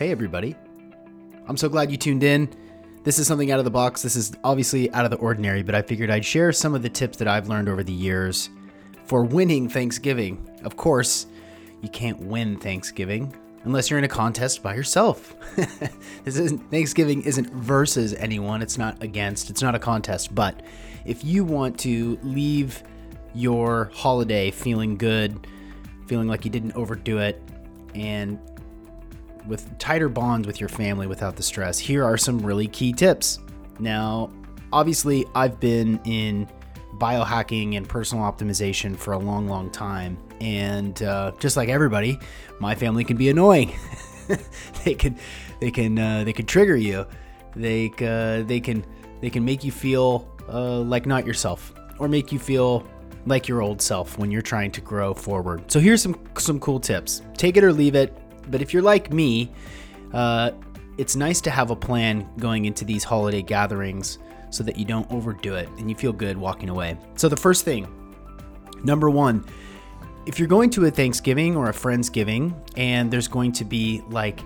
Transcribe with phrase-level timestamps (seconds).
[0.00, 0.56] Hey, everybody.
[1.46, 2.48] I'm so glad you tuned in.
[3.04, 4.00] This is something out of the box.
[4.00, 6.88] This is obviously out of the ordinary, but I figured I'd share some of the
[6.88, 8.48] tips that I've learned over the years
[9.04, 10.48] for winning Thanksgiving.
[10.64, 11.26] Of course,
[11.82, 15.36] you can't win Thanksgiving unless you're in a contest by yourself.
[16.24, 18.62] this isn't Thanksgiving isn't versus anyone.
[18.62, 19.50] It's not against.
[19.50, 20.34] It's not a contest.
[20.34, 20.62] But
[21.04, 22.82] if you want to leave
[23.34, 25.46] your holiday feeling good,
[26.06, 27.42] feeling like you didn't overdo it,
[27.94, 28.38] and
[29.50, 33.40] with tighter bonds with your family without the stress, here are some really key tips.
[33.78, 34.30] Now,
[34.72, 36.48] obviously, I've been in
[36.94, 40.16] biohacking and personal optimization for a long, long time.
[40.40, 42.18] And uh, just like everybody,
[42.60, 43.74] my family can be annoying.
[44.84, 45.18] they can,
[45.60, 47.06] they can, uh, they can trigger you.
[47.56, 48.86] They, uh, they can,
[49.20, 52.86] they can make you feel uh, like not yourself, or make you feel
[53.26, 55.70] like your old self when you're trying to grow forward.
[55.70, 57.22] So here's some some cool tips.
[57.36, 58.16] Take it or leave it.
[58.50, 59.50] But if you're like me,
[60.12, 60.50] uh,
[60.98, 64.18] it's nice to have a plan going into these holiday gatherings
[64.50, 66.98] so that you don't overdo it and you feel good walking away.
[67.16, 67.88] So, the first thing,
[68.84, 69.44] number one,
[70.26, 74.40] if you're going to a Thanksgiving or a Friendsgiving and there's going to be like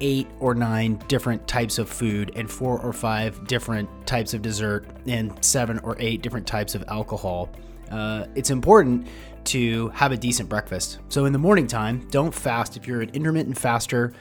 [0.00, 4.86] eight or nine different types of food and four or five different types of dessert
[5.06, 7.50] and seven or eight different types of alcohol,
[7.90, 9.06] uh, it's important
[9.48, 10.98] to have a decent breakfast.
[11.08, 12.76] So in the morning time, don't fast.
[12.76, 14.12] If you're an intermittent faster,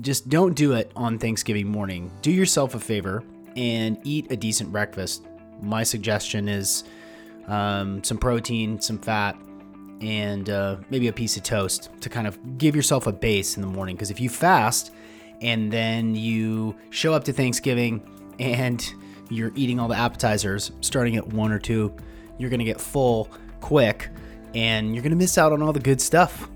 [0.00, 2.10] just don't do it on Thanksgiving morning.
[2.22, 3.22] Do yourself a favor
[3.56, 5.26] and eat a decent breakfast.
[5.62, 6.84] My suggestion is
[7.46, 9.36] um, some protein, some fat,
[10.00, 13.62] and uh, maybe a piece of toast to kind of give yourself a base in
[13.62, 13.96] the morning.
[13.96, 14.92] Because if you fast
[15.40, 18.02] and then you show up to Thanksgiving
[18.38, 18.92] and
[19.30, 21.94] you're eating all the appetizers starting at one or two,
[22.38, 24.10] you're going to get full quick
[24.56, 26.48] and you're going to miss out on all the good stuff.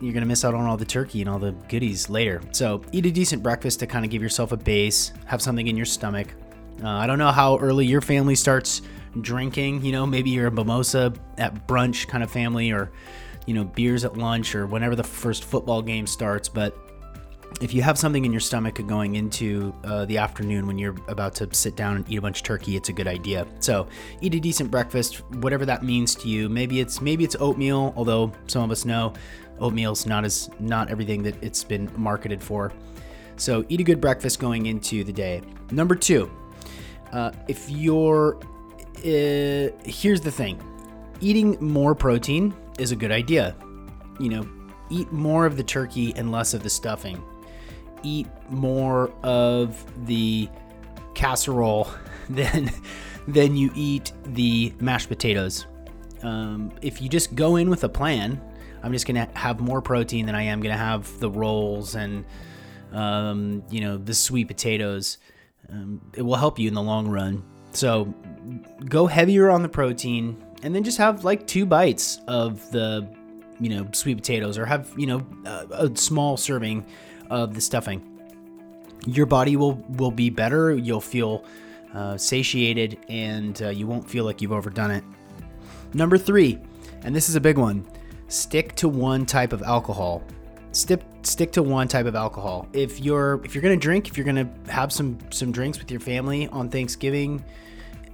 [0.00, 2.40] You're going to miss out on all the turkey and all the goodies later.
[2.52, 5.76] So, eat a decent breakfast to kind of give yourself a base, have something in
[5.76, 6.28] your stomach.
[6.82, 8.82] Uh, I don't know how early your family starts
[9.20, 9.84] drinking.
[9.84, 12.90] You know, maybe you're a mimosa at brunch kind of family or,
[13.46, 16.48] you know, beers at lunch or whenever the first football game starts.
[16.48, 16.76] But
[17.60, 21.34] if you have something in your stomach going into uh, the afternoon when you're about
[21.36, 23.46] to sit down and eat a bunch of turkey, it's a good idea.
[23.60, 23.88] So
[24.20, 26.48] eat a decent breakfast, whatever that means to you.
[26.48, 29.14] Maybe it's maybe it's oatmeal, although some of us know
[29.58, 32.72] oatmeal's not as not everything that it's been marketed for.
[33.36, 35.40] So eat a good breakfast going into the day.
[35.70, 36.30] Number two,
[37.12, 38.36] uh, if you're
[38.98, 40.60] uh, here's the thing,
[41.20, 43.56] eating more protein is a good idea.
[44.20, 44.48] You know,
[44.90, 47.22] eat more of the turkey and less of the stuffing
[48.02, 50.48] eat more of the
[51.14, 51.88] casserole
[52.28, 52.70] than
[53.28, 55.66] than you eat the mashed potatoes.
[56.22, 58.40] Um, if you just go in with a plan,
[58.82, 62.24] I'm just gonna have more protein than I am gonna have the rolls and
[62.92, 65.18] um, you know the sweet potatoes.
[65.68, 67.44] Um, it will help you in the long run.
[67.72, 68.14] So
[68.88, 73.08] go heavier on the protein, and then just have like two bites of the
[73.60, 76.86] you know sweet potatoes, or have you know a, a small serving
[77.30, 78.02] of the stuffing.
[79.06, 80.74] Your body will will be better.
[80.74, 81.44] You'll feel
[81.94, 85.04] uh, satiated, and uh, you won't feel like you've overdone it.
[85.94, 86.58] Number three,
[87.02, 87.86] and this is a big one:
[88.28, 90.22] stick to one type of alcohol.
[90.72, 92.68] Stick stick to one type of alcohol.
[92.72, 96.00] If you're if you're gonna drink, if you're gonna have some some drinks with your
[96.00, 97.44] family on Thanksgiving,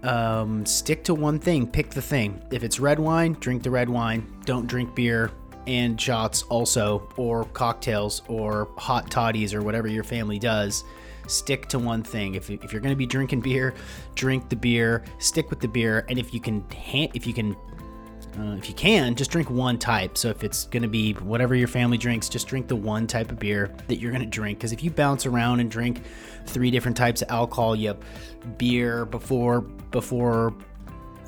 [0.02, 1.66] um, stick to one thing.
[1.66, 2.40] Pick the thing.
[2.50, 4.26] If it's red wine, drink the red wine.
[4.44, 5.30] Don't drink beer
[5.66, 10.84] and shots also, or cocktails, or hot toddies, or whatever your family does.
[11.26, 12.34] Stick to one thing.
[12.34, 13.74] If, if you're going to be drinking beer,
[14.14, 15.04] drink the beer.
[15.18, 16.64] Stick with the beer, and if you can,
[17.14, 17.54] if you can,
[18.38, 20.18] uh, if you can, just drink one type.
[20.18, 23.30] So if it's going to be whatever your family drinks, just drink the one type
[23.30, 24.58] of beer that you're going to drink.
[24.58, 26.02] Because if you bounce around and drink
[26.46, 28.00] three different types of alcohol, you have
[28.58, 30.54] beer before before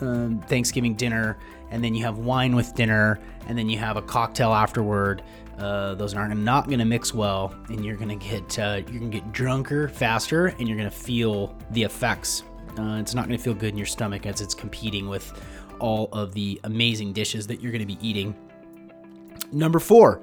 [0.01, 1.39] um, Thanksgiving dinner,
[1.71, 3.19] and then you have wine with dinner,
[3.49, 5.23] and then you have a cocktail afterward.
[5.59, 9.01] Uh, those are not going to mix well, and you're going to get uh, you're
[9.01, 12.43] going to get drunker faster, and you're going to feel the effects.
[12.79, 15.33] Uh, it's not going to feel good in your stomach as it's competing with
[15.79, 18.35] all of the amazing dishes that you're going to be eating.
[19.53, 20.23] Number four,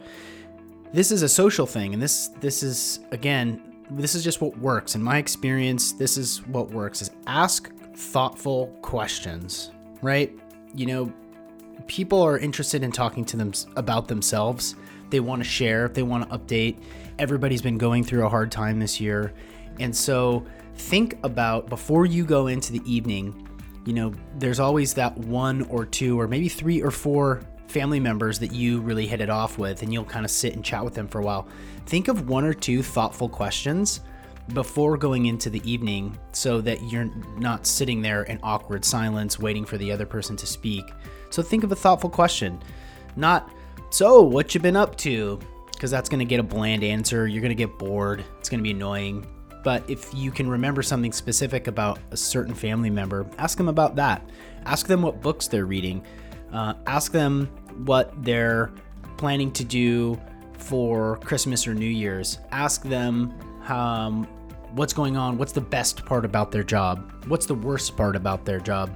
[0.94, 4.96] this is a social thing, and this this is again this is just what works
[4.96, 5.94] in my experience.
[5.94, 9.72] This is what works: is ask thoughtful questions,
[10.02, 10.32] right?
[10.74, 11.14] You know,
[11.88, 14.76] people are interested in talking to them about themselves.
[15.10, 16.78] They want to share, they want to update.
[17.20, 19.34] Everybody's been going through a hard time this year.
[19.80, 20.46] And so
[20.76, 23.48] think about before you go into the evening,
[23.86, 28.38] you know, there's always that one or two or maybe three or four family members
[28.40, 30.94] that you really hit it off with and you'll kind of sit and chat with
[30.94, 31.48] them for a while,
[31.86, 34.02] think of one or two thoughtful questions
[34.54, 39.66] before going into the evening so that you're not sitting there in awkward silence waiting
[39.66, 40.86] for the other person to speak.
[41.30, 42.62] So think of a thoughtful question.
[43.16, 43.52] Not,
[43.90, 45.40] so what you been up to?
[45.72, 47.28] Because that's going to get a bland answer.
[47.28, 48.24] You're going to get bored.
[48.40, 49.26] It's going to be annoying.
[49.64, 53.96] But if you can remember something specific about a certain family member, ask them about
[53.96, 54.28] that.
[54.66, 56.04] Ask them what books they're reading.
[56.52, 57.48] Uh, ask them
[57.86, 58.72] what they're
[59.18, 60.20] planning to do
[60.58, 62.40] for Christmas or New Year's.
[62.52, 63.34] Ask them
[63.68, 64.28] um,
[64.74, 68.46] what's going on, what's the best part about their job, what's the worst part about
[68.46, 68.96] their job.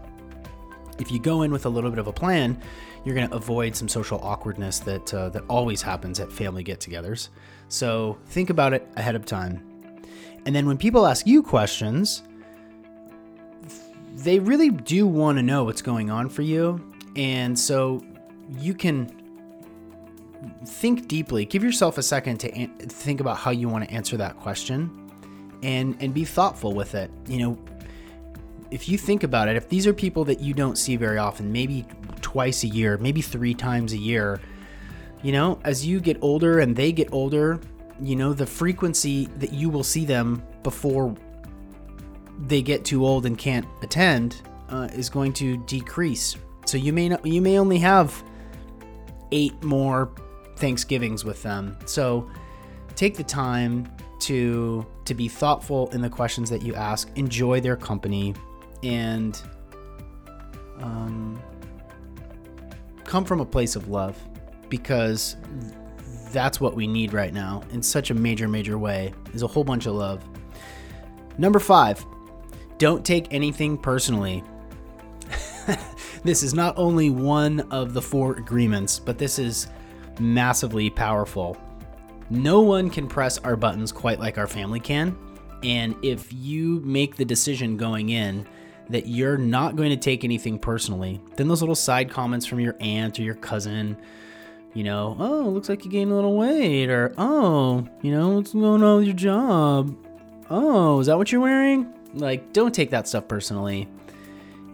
[1.00, 2.62] If you go in with a little bit of a plan,
[3.04, 7.30] you're going to avoid some social awkwardness that uh, that always happens at family get-togethers.
[7.68, 9.62] So think about it ahead of time.
[10.46, 12.24] And then when people ask you questions,
[14.14, 16.94] they really do want to know what's going on for you.
[17.16, 18.04] And so
[18.58, 19.12] you can
[20.66, 21.46] think deeply.
[21.46, 25.05] Give yourself a second to an- think about how you want to answer that question
[25.66, 27.10] and and be thoughtful with it.
[27.28, 27.58] You know,
[28.70, 31.52] if you think about it, if these are people that you don't see very often,
[31.52, 31.86] maybe
[32.22, 34.40] twice a year, maybe 3 times a year,
[35.24, 37.60] you know, as you get older and they get older,
[38.00, 41.16] you know, the frequency that you will see them before
[42.48, 46.36] they get too old and can't attend uh, is going to decrease.
[46.66, 48.24] So you may not, you may only have
[49.32, 50.12] eight more
[50.58, 51.78] Thanksgivings with them.
[51.86, 52.30] So
[52.96, 53.92] take the time
[54.22, 57.10] to to be thoughtful in the questions that you ask.
[57.16, 58.34] Enjoy their company,
[58.84, 59.42] and
[60.80, 61.42] um,
[63.04, 64.18] come from a place of love,
[64.70, 65.38] because
[66.32, 69.14] that's what we need right now in such a major, major way.
[69.34, 70.24] Is a whole bunch of love.
[71.38, 72.06] Number five,
[72.78, 74.44] don't take anything personally.
[76.24, 79.68] this is not only one of the four agreements, but this is
[80.20, 81.58] massively powerful.
[82.30, 85.18] No one can press our buttons quite like our family can.
[85.64, 88.48] And if you make the decision going in
[88.90, 92.76] that you're not going to take anything personally, then those little side comments from your
[92.80, 93.98] aunt or your cousin,
[94.74, 98.54] you know, oh, looks like you gained a little weight, or oh, you know, what's
[98.54, 99.96] going on with your job?
[100.50, 101.92] Oh, is that what you're wearing?
[102.14, 103.88] Like, don't take that stuff personally.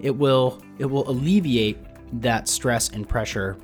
[0.01, 1.77] It will it will alleviate
[2.21, 3.57] that stress and pressure.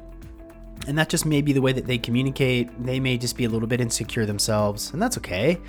[0.88, 2.69] And that just may be the way that they communicate.
[2.84, 5.60] They may just be a little bit insecure themselves, and that's okay.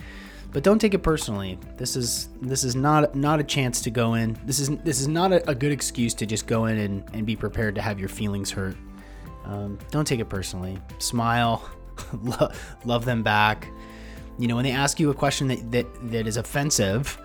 [0.51, 1.59] But don't take it personally.
[1.77, 4.39] This is this is not not a chance to go in.
[4.45, 7.27] This is this is not a, a good excuse to just go in and, and
[7.27, 8.77] be prepared to have your feelings hurt.
[9.45, 10.79] Um, don't take it personally.
[10.99, 11.69] Smile,
[12.85, 13.69] love them back.
[14.39, 17.19] You know, when they ask you a question that that, that is offensive,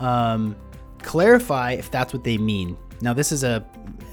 [0.00, 0.56] um,
[1.02, 2.76] clarify if that's what they mean.
[3.00, 3.64] Now, this is a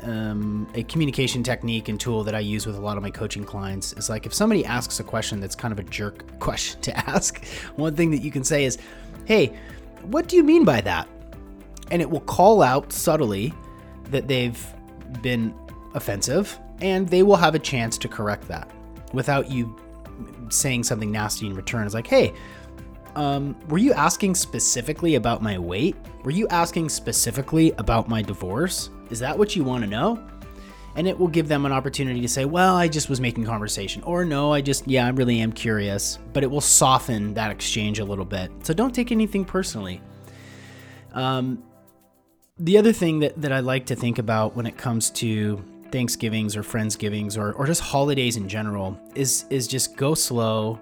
[0.03, 3.43] um, a communication technique and tool that I use with a lot of my coaching
[3.43, 3.93] clients.
[3.93, 7.43] Is like if somebody asks a question that's kind of a jerk question to ask,
[7.75, 8.77] one thing that you can say is,
[9.25, 9.57] "Hey,
[10.03, 11.07] what do you mean by that?"
[11.91, 13.53] And it will call out subtly
[14.11, 14.73] that they've
[15.21, 15.53] been
[15.93, 18.69] offensive, and they will have a chance to correct that
[19.13, 19.75] without you
[20.49, 21.85] saying something nasty in return.
[21.85, 22.33] It's like, "Hey,
[23.15, 25.95] um, were you asking specifically about my weight?
[26.23, 28.89] Were you asking specifically about my divorce?
[29.09, 30.21] Is that what you want to know?
[30.95, 34.01] And it will give them an opportunity to say, well, I just was making conversation.
[34.03, 36.19] Or no, I just, yeah, I really am curious.
[36.31, 38.49] But it will soften that exchange a little bit.
[38.63, 40.01] So don't take anything personally.
[41.13, 41.63] Um,
[42.57, 46.55] the other thing that, that I like to think about when it comes to Thanksgivings
[46.55, 50.79] or Friendsgivings or, or just holidays in general is is just go slow,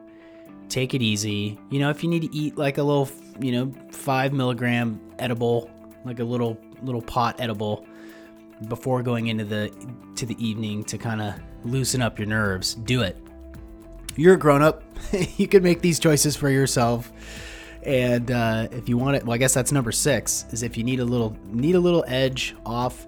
[0.69, 1.57] take it easy.
[1.69, 5.69] You know, if you need to eat like a little, you know, five milligram edible,
[6.05, 7.85] like a little little pot edible
[8.67, 9.71] before going into the
[10.15, 13.17] to the evening to kind of loosen up your nerves, do it.
[14.15, 14.83] You're a grown up.
[15.37, 17.11] you can make these choices for yourself.
[17.83, 20.45] And uh, if you want it, well, I guess that's number six.
[20.51, 23.07] Is if you need a little need a little edge off,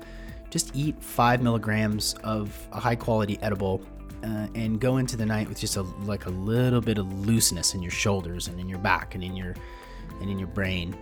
[0.50, 3.82] just eat five milligrams of a high quality edible
[4.24, 7.74] uh, and go into the night with just a like a little bit of looseness
[7.74, 9.55] in your shoulders and in your back and in your
[10.22, 10.95] and in your brain.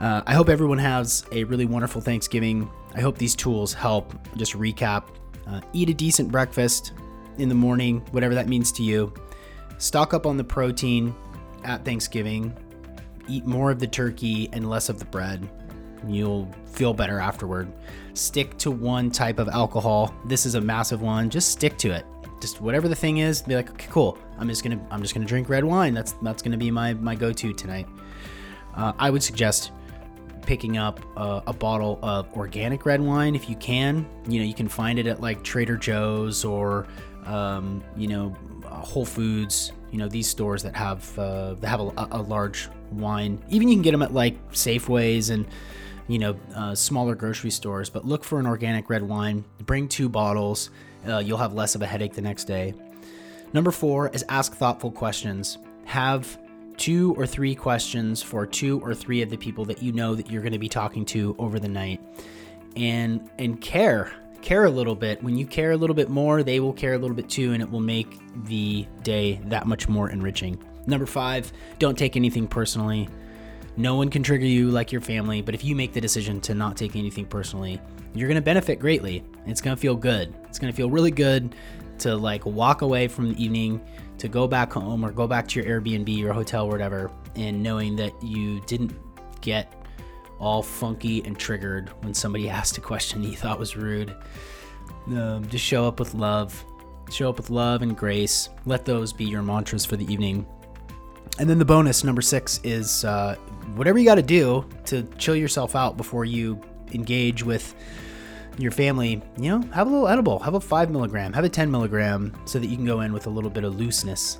[0.00, 2.70] Uh, I hope everyone has a really wonderful Thanksgiving.
[2.94, 4.14] I hope these tools help.
[4.36, 5.08] Just recap:
[5.46, 6.92] uh, eat a decent breakfast
[7.38, 9.12] in the morning, whatever that means to you.
[9.78, 11.14] Stock up on the protein
[11.64, 12.56] at Thanksgiving.
[13.28, 15.48] Eat more of the turkey and less of the bread.
[16.06, 17.72] You'll feel better afterward.
[18.14, 20.14] Stick to one type of alcohol.
[20.24, 21.30] This is a massive one.
[21.30, 22.04] Just stick to it
[22.40, 24.18] just whatever the thing is, be like, okay, cool.
[24.38, 25.94] I'm just gonna I'm just gonna drink red wine.
[25.94, 27.86] That's that's gonna be my my go-to tonight.
[28.74, 29.72] Uh, I would suggest
[30.42, 34.08] picking up a, a, bottle of organic red wine if you can.
[34.26, 36.86] You know, you can find it at like Trader Joe's or,
[37.26, 39.72] um, you know, Whole Foods.
[39.90, 43.42] You know, these stores that have uh, that have a, a, large wine.
[43.48, 45.46] Even you can get them at like Safeways and
[46.06, 47.90] you know uh, smaller grocery stores.
[47.90, 49.44] But look for an organic red wine.
[49.66, 50.70] Bring two bottles.
[51.06, 52.74] Uh, you'll have less of a headache the next day.
[53.52, 55.58] Number four is ask thoughtful questions.
[55.84, 56.38] Have
[56.76, 60.30] two or three questions for two or three of the people that you know that
[60.30, 62.00] you're going to be talking to over the night.
[62.76, 65.22] And and care care a little bit.
[65.22, 67.62] When you care a little bit more they will care a little bit too and
[67.62, 70.58] it will make the day that much more enriching.
[70.86, 73.08] Number five don't take anything personally.
[73.76, 76.54] No one can trigger you like your family but if you make the decision to
[76.54, 77.80] not take anything personally
[78.14, 81.10] you're going to benefit greatly it's going to feel good it's going to feel really
[81.10, 81.54] good
[82.00, 83.80] to like walk away from the evening
[84.20, 87.96] to go back home or go back to your Airbnb or hotel whatever, and knowing
[87.96, 88.92] that you didn't
[89.40, 89.72] get
[90.38, 94.14] all funky and triggered when somebody asked a question you thought was rude.
[95.06, 96.64] Um, just show up with love.
[97.10, 98.50] Show up with love and grace.
[98.66, 100.46] Let those be your mantras for the evening.
[101.38, 103.36] And then the bonus, number six, is uh,
[103.74, 106.60] whatever you got to do to chill yourself out before you
[106.92, 107.74] engage with
[108.60, 111.70] your family, you know, have a little edible, have a five milligram, have a 10
[111.70, 114.38] milligram, so that you can go in with a little bit of looseness,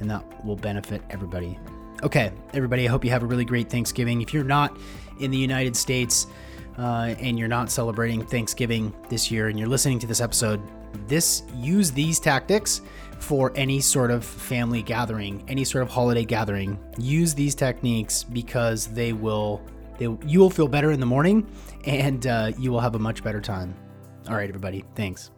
[0.00, 1.58] and that will benefit everybody.
[2.02, 4.20] Okay, everybody, I hope you have a really great Thanksgiving.
[4.20, 4.76] If you're not
[5.20, 6.26] in the United States
[6.78, 10.60] uh, and you're not celebrating Thanksgiving this year, and you're listening to this episode,
[11.08, 12.82] this use these tactics
[13.18, 16.78] for any sort of family gathering, any sort of holiday gathering.
[16.98, 19.62] Use these techniques because they will
[19.98, 21.46] they, you will feel better in the morning
[21.84, 23.74] and uh, you will have a much better time.
[24.28, 24.84] All right, everybody.
[24.94, 25.30] Thanks.